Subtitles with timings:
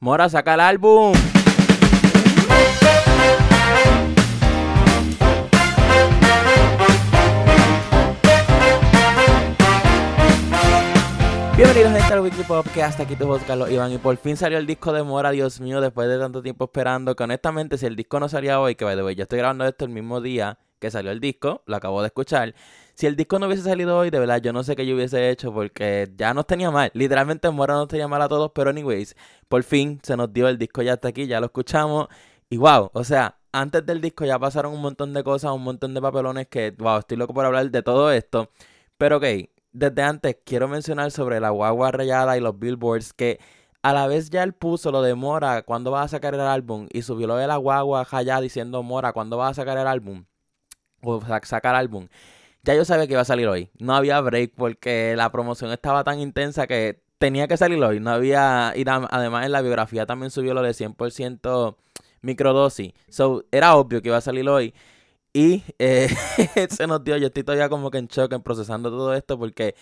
[0.00, 1.12] Mora, saca el álbum.
[11.56, 12.44] Bienvenidos gente al Weekly
[12.80, 15.60] hasta aquí tu voz Carlos Iván y por fin salió el disco de Mora, Dios
[15.60, 18.84] mío, después de tanto tiempo esperando, que honestamente si el disco no salía hoy, que
[18.84, 21.74] by the way, yo estoy grabando esto el mismo día que salió el disco, lo
[21.74, 22.54] acabo de escuchar,
[22.98, 25.30] si el disco no hubiese salido hoy, de verdad, yo no sé qué yo hubiese
[25.30, 29.14] hecho porque ya nos tenía mal, literalmente Mora nos tenía mal a todos, pero anyways,
[29.48, 32.08] por fin se nos dio el disco ya hasta aquí, ya lo escuchamos.
[32.50, 35.94] Y wow, o sea, antes del disco ya pasaron un montón de cosas, un montón
[35.94, 38.50] de papelones que, wow, estoy loco por hablar de todo esto,
[38.96, 39.24] pero ok
[39.72, 43.38] desde antes quiero mencionar sobre la guagua rayada y los billboards que
[43.82, 46.88] a la vez ya él puso lo de Mora cuando va a sacar el álbum
[46.92, 50.24] y subió lo de la guagua rayada diciendo Mora cuando va a sacar el álbum
[51.02, 52.08] o sacar álbum.
[52.62, 53.70] Ya yo sabía que iba a salir hoy.
[53.78, 58.00] No había break porque la promoción estaba tan intensa que tenía que salir hoy.
[58.00, 58.72] No había.
[58.76, 61.76] Y además en la biografía también subió lo de 100%
[62.22, 62.92] microdosis.
[63.08, 64.74] So era obvio que iba a salir hoy.
[65.32, 66.08] Y eh,
[66.70, 69.74] se nos dio, yo estoy todavía como que en shock en procesando todo esto porque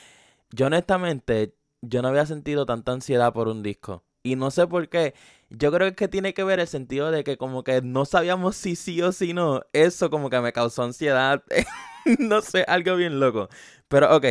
[0.50, 4.04] yo honestamente, yo no había sentido tanta ansiedad por un disco.
[4.22, 5.14] Y no sé por qué.
[5.50, 8.76] Yo creo que tiene que ver el sentido de que como que no sabíamos si
[8.76, 9.62] sí o si no.
[9.72, 11.42] Eso como que me causó ansiedad.
[12.18, 13.48] no sé, algo bien loco.
[13.88, 14.24] Pero ok.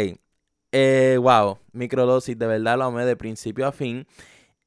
[0.71, 4.05] Eh, wow, microdosis, de verdad lo amé de principio a fin.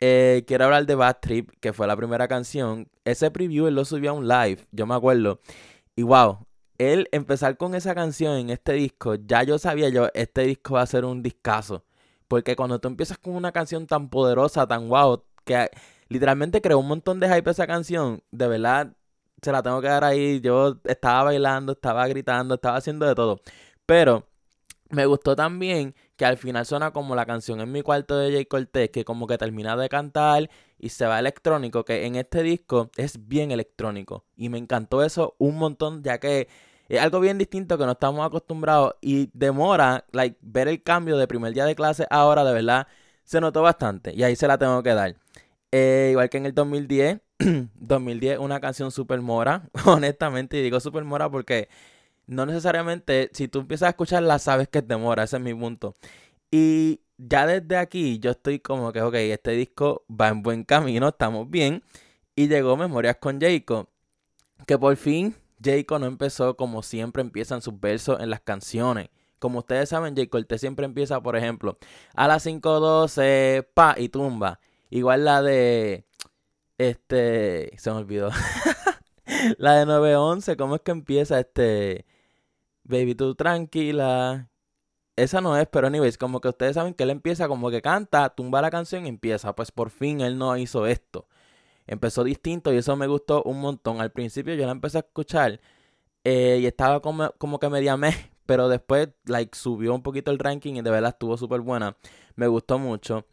[0.00, 2.88] Eh, quiero hablar de Bad Trip, que fue la primera canción.
[3.04, 5.40] Ese preview él lo subió a un live, yo me acuerdo.
[5.96, 6.46] Y wow,
[6.78, 10.82] él empezar con esa canción en este disco, ya yo sabía yo, este disco va
[10.82, 11.84] a ser un discazo.
[12.28, 15.68] Porque cuando tú empiezas con una canción tan poderosa, tan wow, que
[16.08, 18.92] literalmente creó un montón de hype esa canción, de verdad
[19.42, 20.40] se la tengo que dar ahí.
[20.40, 23.40] Yo estaba bailando, estaba gritando, estaba haciendo de todo.
[23.86, 24.26] Pero
[24.90, 28.46] me gustó también que al final suena como la canción en mi cuarto de Jay
[28.46, 32.90] Cortez, que como que termina de cantar y se va electrónico, que en este disco
[32.96, 34.24] es bien electrónico.
[34.36, 36.48] Y me encantó eso un montón, ya que
[36.88, 41.28] es algo bien distinto que no estamos acostumbrados y demora, like, ver el cambio de
[41.28, 42.88] primer día de clase ahora, de verdad,
[43.24, 44.14] se notó bastante.
[44.14, 45.16] Y ahí se la tengo que dar.
[45.72, 47.20] Eh, igual que en el 2010,
[47.74, 51.68] 2010 una canción super mora, honestamente, y digo super mora porque
[52.26, 55.94] no necesariamente, si tú empiezas a escucharla, sabes que te mora, ese es mi punto.
[56.50, 61.08] Y ya desde aquí yo estoy como que, ok, este disco va en buen camino,
[61.08, 61.82] estamos bien.
[62.36, 63.88] Y llegó Memorias con Jacob,
[64.66, 69.08] que por fin Jacob no empezó como siempre empiezan sus versos en las canciones.
[69.38, 71.78] Como ustedes saben, Jacob te siempre empieza, por ejemplo,
[72.14, 74.60] a las 5.12, pa, y tumba.
[74.90, 76.06] Igual la de,
[76.78, 78.30] este, se me olvidó.
[79.58, 82.06] la de 9.11, ¿cómo es que empieza este...
[82.84, 84.48] Baby, tú tranquila.
[85.16, 88.30] Esa no es, pero anyways, como que ustedes saben que él empieza como que canta,
[88.30, 89.54] tumba la canción y empieza.
[89.54, 91.28] Pues por fin él no hizo esto.
[91.86, 94.00] Empezó distinto y eso me gustó un montón.
[94.00, 95.60] Al principio yo la empecé a escuchar
[96.24, 98.14] eh, y estaba como, como que media meh,
[98.46, 101.96] pero después like subió un poquito el ranking y de verdad estuvo súper buena.
[102.36, 103.26] Me gustó mucho.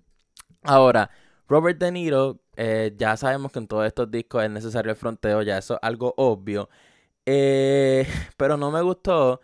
[0.63, 1.11] Ahora,
[1.47, 5.41] Robert De Niro, eh, ya sabemos que en todos estos discos es necesario el fronteo,
[5.43, 6.69] ya eso es algo obvio.
[7.25, 8.07] Eh,
[8.37, 9.41] pero no me gustó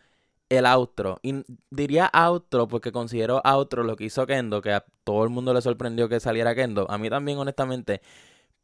[0.50, 1.20] el outro.
[1.24, 5.54] Y diría outro porque considero outro lo que hizo Kendo, que a todo el mundo
[5.54, 6.90] le sorprendió que saliera Kendo.
[6.90, 8.02] A mí también, honestamente.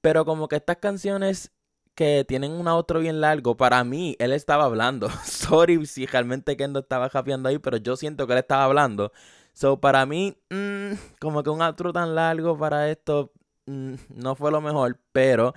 [0.02, 1.52] Pero como que estas canciones
[1.96, 5.10] que tienen un outro bien largo, para mí él estaba hablando.
[5.26, 9.12] Sorry si realmente Kendo estaba japeando ahí, pero yo siento que él estaba hablando.
[9.58, 13.34] So, para mí, mm, como que un outro tan largo para esto
[13.66, 15.56] mm, no fue lo mejor, pero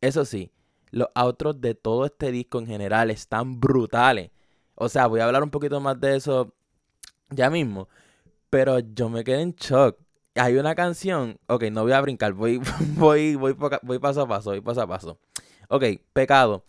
[0.00, 0.52] eso sí,
[0.92, 4.30] los outros de todo este disco en general están brutales.
[4.76, 6.54] O sea, voy a hablar un poquito más de eso
[7.30, 7.88] ya mismo.
[8.48, 9.98] Pero yo me quedé en shock.
[10.36, 11.38] Hay una canción.
[11.48, 12.34] Ok, no voy a brincar.
[12.34, 12.60] Voy,
[12.96, 14.50] voy, voy, voy paso a paso.
[14.50, 15.18] Voy paso a paso.
[15.68, 16.64] Ok, pecado.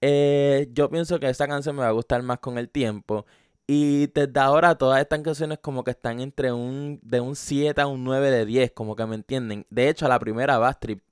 [0.00, 3.26] Eh, yo pienso que esta canción me va a gustar más con el tiempo.
[3.66, 7.86] Y desde ahora todas estas canciones como que están entre un de un 7 a
[7.86, 9.66] un 9 de 10, como que me entienden.
[9.70, 11.02] De hecho, la primera Bastrip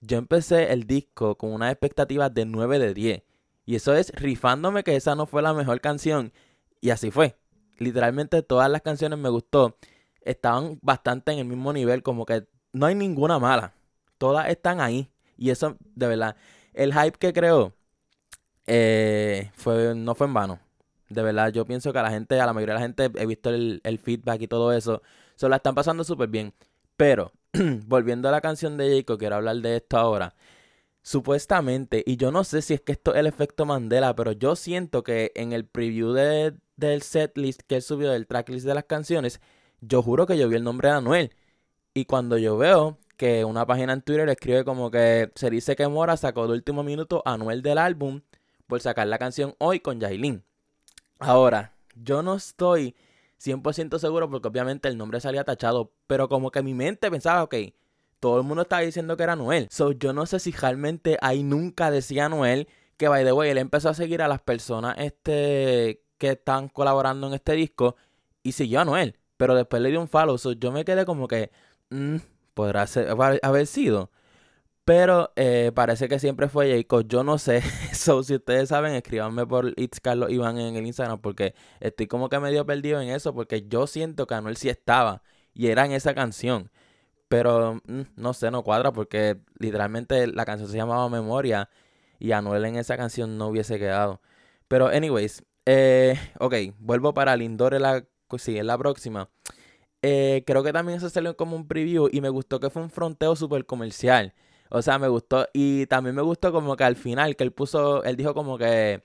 [0.00, 3.22] yo empecé el disco con una expectativa de 9 de 10.
[3.66, 6.32] Y eso es rifándome que esa no fue la mejor canción.
[6.80, 7.36] Y así fue.
[7.78, 9.76] Literalmente todas las canciones me gustó.
[10.22, 13.74] Estaban bastante en el mismo nivel, como que no hay ninguna mala.
[14.18, 15.10] Todas están ahí.
[15.36, 16.36] Y eso, de verdad,
[16.74, 17.74] el hype que creó
[18.66, 20.60] eh, fue, no fue en vano.
[21.10, 23.26] De verdad, yo pienso que a la gente, a la mayoría de la gente, he
[23.26, 25.02] visto el, el feedback y todo eso.
[25.36, 26.54] Se la están pasando súper bien.
[26.96, 27.32] Pero
[27.86, 30.34] volviendo a la canción de Jacob, quiero hablar de esto ahora.
[31.02, 34.54] Supuestamente, y yo no sé si es que esto es el efecto Mandela, pero yo
[34.54, 38.84] siento que en el preview de, del setlist que él subió, del tracklist de las
[38.84, 39.40] canciones,
[39.80, 41.32] yo juro que yo vi el nombre de Anuel.
[41.94, 45.88] Y cuando yo veo que una página en Twitter escribe como que se dice que
[45.88, 48.22] Mora sacó de último minuto a Noel del álbum
[48.66, 50.44] por sacar la canción hoy con Yailin.
[51.20, 52.96] Ahora, yo no estoy
[53.38, 57.54] 100% seguro porque obviamente el nombre salía tachado, pero como que mi mente pensaba, ok,
[58.20, 59.68] todo el mundo estaba diciendo que era Noel.
[59.70, 63.58] So, yo no sé si realmente ahí nunca decía Noel que, by the way, él
[63.58, 67.96] empezó a seguir a las personas este, que están colaborando en este disco
[68.42, 69.18] y siguió a Noel.
[69.38, 70.36] Pero después le dio un follow.
[70.36, 71.50] So, yo me quedé como que,
[71.88, 72.16] mm,
[72.54, 73.08] podrá ser,
[73.42, 74.10] haber sido.
[74.90, 77.06] Pero eh, parece que siempre fue Jacob.
[77.06, 77.62] Yo no sé.
[77.94, 81.20] so, si ustedes saben, escríbanme por It's Carlos Iván en el Instagram.
[81.20, 83.32] Porque estoy como que medio perdido en eso.
[83.32, 85.22] Porque yo siento que Anuel sí estaba.
[85.54, 86.72] Y era en esa canción.
[87.28, 88.90] Pero mm, no sé, no cuadra.
[88.90, 91.70] Porque literalmente la canción se llamaba Memoria.
[92.18, 94.20] Y Anuel en esa canción no hubiese quedado.
[94.66, 95.44] Pero, anyways.
[95.66, 98.04] Eh, ok, vuelvo para Lindor en la,
[98.38, 99.30] sí, en la próxima.
[100.02, 102.08] Eh, creo que también se salió como un preview.
[102.10, 104.34] Y me gustó que fue un fronteo súper comercial.
[104.70, 105.46] O sea, me gustó.
[105.52, 109.04] Y también me gustó como que al final, que él puso, él dijo como que,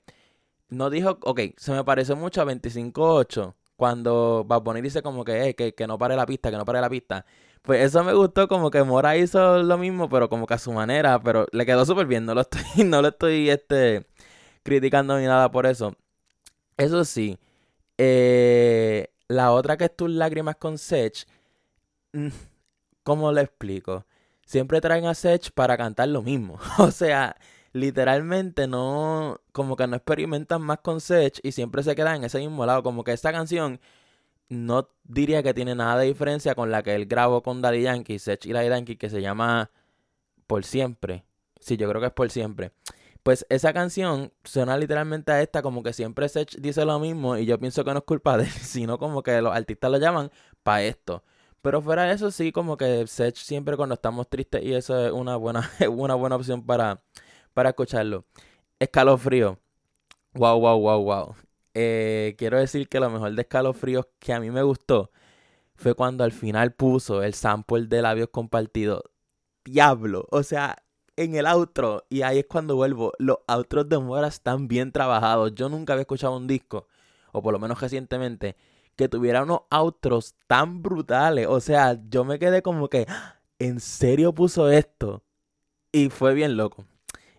[0.68, 3.54] no dijo, ok, se me pareció mucho a 25-8.
[3.76, 6.80] Cuando Bad Bunny dice como que, que, que no pare la pista, que no pare
[6.80, 7.26] la pista.
[7.62, 10.72] Pues eso me gustó, como que Mora hizo lo mismo, pero como que a su
[10.72, 14.06] manera, pero le quedó súper bien, no lo estoy, no lo estoy este,
[14.62, 15.96] criticando ni nada por eso.
[16.76, 17.38] Eso sí,
[17.98, 21.26] eh, la otra que es tus lágrimas con Sech,
[22.12, 22.28] mm,
[23.02, 24.06] ¿cómo le explico?
[24.46, 26.58] Siempre traen a Sech para cantar lo mismo.
[26.78, 27.36] o sea,
[27.72, 32.38] literalmente no, como que no experimentan más con Sech y siempre se quedan en ese
[32.38, 32.82] mismo lado.
[32.82, 33.80] Como que esta canción
[34.48, 38.18] no diría que tiene nada de diferencia con la que él grabó con Daddy Yankee,
[38.18, 39.70] Sech y Daddy Yankee, que se llama
[40.46, 41.24] Por Siempre.
[41.60, 42.72] Sí, yo creo que es Por Siempre.
[43.22, 47.44] Pues esa canción suena literalmente a esta, como que siempre Sech dice lo mismo y
[47.44, 50.30] yo pienso que no es culpa de él, sino como que los artistas lo llaman
[50.62, 51.24] para esto.
[51.66, 55.10] Pero fuera de eso, sí, como que Sech siempre cuando estamos tristes y eso es
[55.10, 57.02] una buena, una buena opción para,
[57.54, 58.24] para escucharlo.
[58.78, 59.58] Escalofrío.
[60.34, 61.34] Wow, wow, wow, wow.
[61.72, 65.10] Quiero decir que lo mejor de escalofríos que a mí me gustó
[65.74, 69.02] fue cuando al final puso el sample de labios compartidos.
[69.64, 70.28] Diablo.
[70.30, 70.76] O sea,
[71.16, 72.04] en el outro.
[72.08, 73.12] Y ahí es cuando vuelvo.
[73.18, 75.52] Los outros de Mora están bien trabajados.
[75.56, 76.86] Yo nunca había escuchado un disco,
[77.32, 78.54] o por lo menos recientemente,
[78.96, 81.46] que tuviera unos outros tan brutales.
[81.48, 83.06] O sea, yo me quedé como que,
[83.58, 85.22] ¿en serio puso esto?
[85.92, 86.86] Y fue bien loco.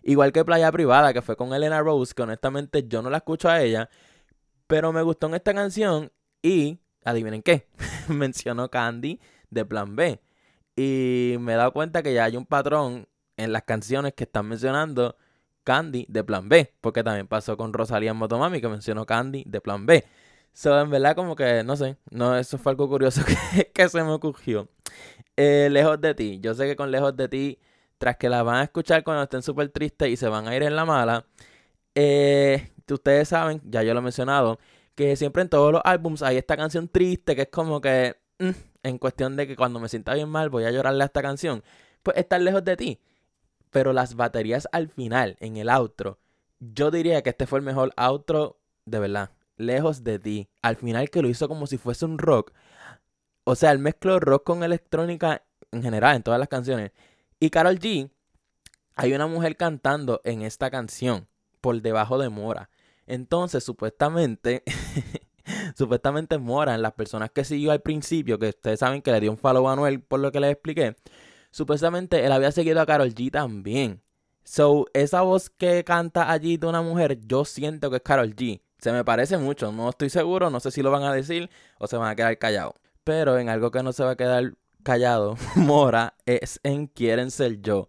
[0.02, 3.48] Igual que Playa Privada, que fue con Elena Rose, que honestamente yo no la escucho
[3.48, 3.90] a ella,
[4.66, 6.12] pero me gustó en esta canción
[6.42, 7.66] y, adivinen qué,
[8.08, 9.20] mencionó Candy
[9.50, 10.20] de Plan B.
[10.76, 14.46] Y me he dado cuenta que ya hay un patrón en las canciones que están
[14.46, 15.16] mencionando
[15.64, 19.84] Candy de Plan B, porque también pasó con Rosalía Motomami, que mencionó Candy de Plan
[19.86, 20.04] B.
[20.52, 23.22] So, en verdad, como que, no sé, no, eso fue algo curioso
[23.74, 24.68] que, se me ocurrió.
[25.36, 26.40] Eh, lejos de ti.
[26.40, 27.58] Yo sé que con Lejos de ti,
[27.98, 30.64] tras que la van a escuchar cuando estén súper tristes y se van a ir
[30.64, 31.26] en la mala,
[31.94, 34.58] eh, ustedes saben, ya yo lo he mencionado,
[34.94, 38.50] que siempre en todos los álbums hay esta canción triste que es como que, mm,
[38.82, 41.62] en cuestión de que cuando me sienta bien mal voy a llorarle a esta canción.
[42.02, 43.00] Pues estar lejos de ti.
[43.70, 46.18] Pero las baterías al final, en el outro,
[46.60, 50.48] yo diría que este fue el mejor outro de verdad lejos de ti.
[50.62, 52.52] Al final que lo hizo como si fuese un rock.
[53.44, 56.92] O sea, él mezcló rock con electrónica en general, en todas las canciones.
[57.40, 58.10] Y Carol G,
[58.94, 61.28] hay una mujer cantando en esta canción,
[61.60, 62.70] por debajo de Mora.
[63.06, 64.64] Entonces, supuestamente,
[65.76, 69.30] supuestamente Mora, en las personas que siguió al principio, que ustedes saben que le dio
[69.30, 70.96] un follow a Noel por lo que les expliqué,
[71.50, 74.02] supuestamente él había seguido a Carol G también.
[74.44, 78.62] So, esa voz que canta allí de una mujer, yo siento que es Carol G.
[78.78, 81.86] Se me parece mucho, no estoy seguro, no sé si lo van a decir o
[81.88, 82.74] se van a quedar callados.
[83.04, 84.54] Pero en algo que no se va a quedar
[84.84, 87.88] callado, Mora, es en Quieren Ser Yo,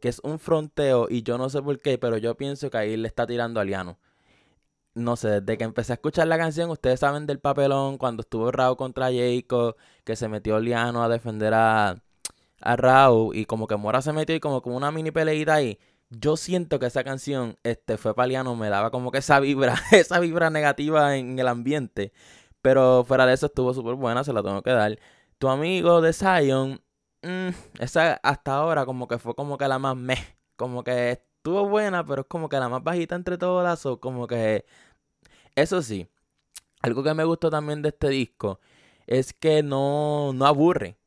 [0.00, 2.96] que es un fronteo y yo no sé por qué, pero yo pienso que ahí
[2.96, 3.98] le está tirando a Liano.
[4.94, 8.50] No sé, desde que empecé a escuchar la canción, ustedes saben del papelón cuando estuvo
[8.50, 12.02] Raúl contra Jacob, que se metió Liano a defender a,
[12.60, 15.78] a Raúl y como que Mora se metió y como, como una mini peleita ahí
[16.10, 20.20] yo siento que esa canción este, fue paliano, me daba como que esa vibra, esa
[20.20, 22.12] vibra negativa en el ambiente.
[22.62, 24.98] Pero fuera de eso estuvo súper buena, se la tengo que dar.
[25.38, 26.82] Tu amigo de Zion,
[27.22, 27.48] mm,
[27.80, 30.18] esa hasta ahora como que fue como que la más meh.
[30.56, 33.86] Como que estuvo buena, pero es como que la más bajita entre todas.
[33.86, 34.66] O como que...
[35.56, 36.08] Eso sí,
[36.82, 38.60] algo que me gustó también de este disco
[39.06, 40.99] es que no, no aburre.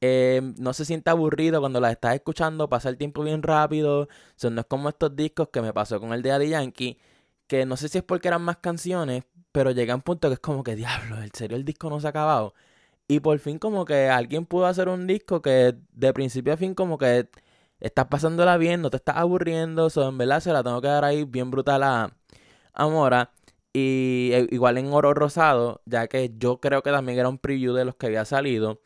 [0.00, 4.08] Em, no se siente aburrido cuando la estás escuchando, pasa el tiempo bien rápido.
[4.42, 6.98] O no es como estos discos que me pasó con el de Daddy Yankee,
[7.46, 10.40] que no sé si es porque eran más canciones, pero llega un punto que es
[10.40, 12.54] como que, diablo, en serio el disco no se ha acabado.
[13.08, 16.74] Y por fin como que alguien pudo hacer un disco que de principio a fin
[16.74, 17.28] como que
[17.80, 21.04] estás pasándola bien, no te estás aburriendo, so, en verdad se la tengo que dar
[21.04, 22.16] ahí bien brutal a,
[22.74, 23.32] a Mora.
[23.72, 27.74] Y e, igual en oro rosado, ya que yo creo que también era un preview
[27.74, 28.80] de los que había salido.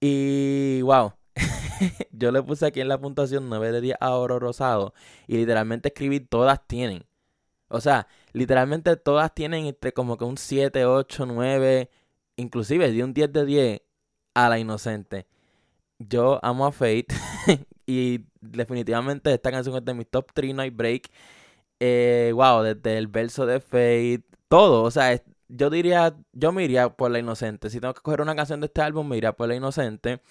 [0.00, 1.12] Y wow,
[2.12, 4.94] yo le puse aquí en la puntuación 9 de 10 a oro rosado.
[5.26, 7.04] Y literalmente escribí todas tienen.
[7.68, 11.90] O sea, literalmente todas tienen entre como que un 7, 8, 9,
[12.36, 13.82] inclusive de un 10 de 10
[14.34, 15.26] a la inocente.
[15.98, 17.08] Yo amo a Fate
[17.86, 21.10] y definitivamente esta canción es de mis top 3 Night Break.
[21.80, 24.82] Eh, wow, desde el verso de Fate, todo.
[24.84, 27.70] O sea, yo diría, yo me iría por La Inocente.
[27.70, 30.22] Si tengo que coger una canción de este álbum, me iría por La Inocente.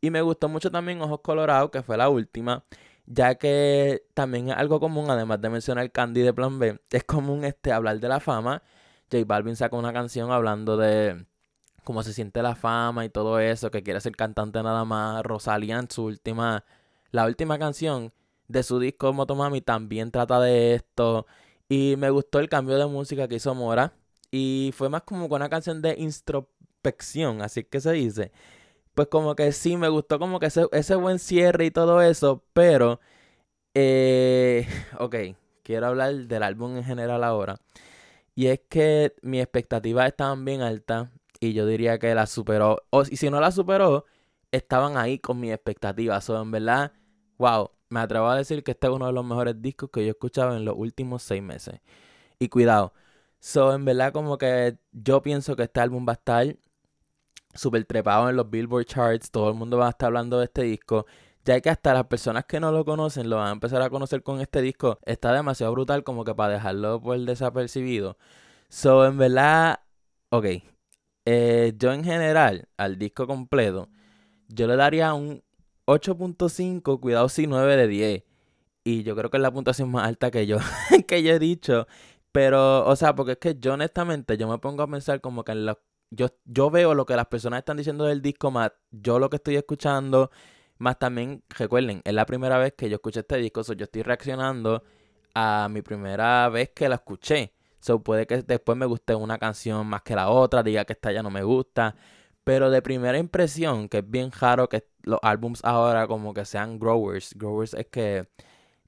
[0.00, 2.64] Y me gustó mucho también Ojos Colorados, que fue la última.
[3.06, 7.44] Ya que también es algo común, además de mencionar Candy de Plan B, es común
[7.44, 8.62] este, hablar de la fama.
[9.10, 11.26] J Balvin sacó una canción hablando de
[11.84, 15.22] cómo se siente la fama y todo eso, que quiere ser cantante nada más.
[15.24, 16.64] Rosalía en su última,
[17.12, 18.12] la última canción
[18.48, 21.26] de su disco Motomami también trata de esto.
[21.68, 23.92] Y me gustó el cambio de música que hizo Mora.
[24.30, 28.32] Y fue más como con una canción de introspección, así que se dice.
[28.94, 32.44] Pues como que sí, me gustó como que ese, ese buen cierre y todo eso,
[32.52, 33.00] pero...
[33.74, 34.66] Eh,
[34.98, 35.16] ok,
[35.62, 37.60] quiero hablar del álbum en general ahora.
[38.34, 42.82] Y es que mis expectativas estaban bien altas y yo diría que la superó.
[42.90, 44.04] O, y si no la superó,
[44.52, 46.28] estaban ahí con mis expectativas.
[46.30, 46.92] O en verdad,
[47.38, 50.08] wow, me atrevo a decir que este es uno de los mejores discos que yo
[50.08, 51.80] he escuchado en los últimos seis meses.
[52.38, 52.92] Y cuidado.
[53.46, 56.56] So, en verdad, como que yo pienso que este álbum va a estar
[57.54, 59.30] súper trepado en los Billboard Charts.
[59.30, 61.06] Todo el mundo va a estar hablando de este disco.
[61.44, 64.24] Ya que hasta las personas que no lo conocen lo van a empezar a conocer
[64.24, 64.98] con este disco.
[65.06, 68.18] Está demasiado brutal como que para dejarlo por desapercibido.
[68.68, 69.78] So, en verdad,
[70.30, 70.46] ok.
[71.24, 73.88] Eh, yo en general, al disco completo,
[74.48, 75.44] yo le daría un
[75.86, 78.24] 8.5, cuidado si 9 de 10.
[78.82, 80.58] Y yo creo que es la puntuación más alta que yo,
[81.06, 81.86] que yo he dicho.
[82.36, 85.52] Pero, o sea, porque es que yo honestamente, yo me pongo a pensar como que
[85.52, 85.64] en
[86.10, 89.36] yo, yo veo lo que las personas están diciendo del disco, más yo lo que
[89.36, 90.30] estoy escuchando,
[90.76, 94.02] más también, recuerden, es la primera vez que yo escuché este disco, so yo estoy
[94.02, 94.84] reaccionando
[95.34, 97.54] a mi primera vez que la escuché.
[97.80, 101.12] So puede que después me guste una canción más que la otra, diga que esta
[101.12, 101.96] ya no me gusta.
[102.44, 106.78] Pero de primera impresión, que es bien raro que los álbums ahora como que sean
[106.78, 107.32] growers.
[107.34, 108.28] Growers es que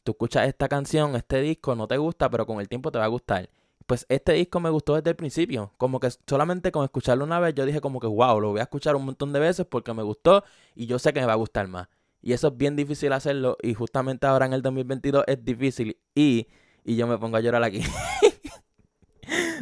[0.09, 3.05] tú escuchas esta canción, este disco, no te gusta, pero con el tiempo te va
[3.05, 3.50] a gustar.
[3.87, 5.73] Pues este disco me gustó desde el principio.
[5.77, 8.62] Como que solamente con escucharlo una vez yo dije como que wow, lo voy a
[8.62, 11.37] escuchar un montón de veces porque me gustó y yo sé que me va a
[11.37, 11.88] gustar más.
[12.23, 16.49] Y eso es bien difícil hacerlo y justamente ahora en el 2022 es difícil y,
[16.85, 17.83] y yo me pongo a llorar aquí.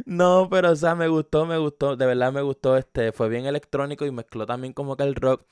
[0.07, 3.47] No, pero o sea, me gustó, me gustó, de verdad me gustó, este, fue bien
[3.47, 5.45] electrónico y mezcló también como que el rock.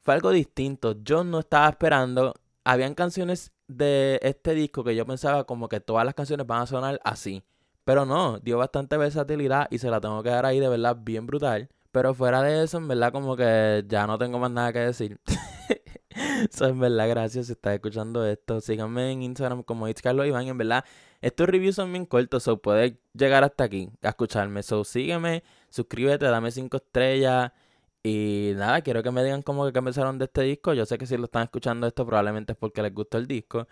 [0.00, 2.34] Fue algo distinto, yo no estaba esperando,
[2.68, 6.66] habían canciones de este disco que yo pensaba como que todas las canciones van a
[6.66, 7.42] sonar así.
[7.84, 11.26] Pero no, dio bastante versatilidad y se la tengo que dar ahí de verdad bien
[11.26, 11.70] brutal.
[11.92, 15.18] Pero fuera de eso, en verdad como que ya no tengo más nada que decir.
[16.50, 18.60] Eso en verdad, gracias si estás escuchando esto.
[18.60, 20.46] Síganme en Instagram como It's Carlos Iván.
[20.46, 20.84] En verdad,
[21.22, 24.62] estos reviews son bien cortos, so puedes llegar hasta aquí a escucharme.
[24.62, 27.52] So sígueme, suscríbete, dame 5 estrellas.
[28.02, 30.72] Y nada, quiero que me digan cómo que pensaron de este disco.
[30.74, 33.66] Yo sé que si lo están escuchando esto probablemente es porque les gustó el disco.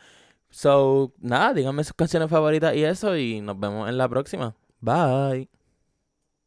[0.51, 3.17] So, nada, díganme sus canciones favoritas y eso.
[3.17, 4.55] Y nos vemos en la próxima.
[4.81, 5.56] Bye.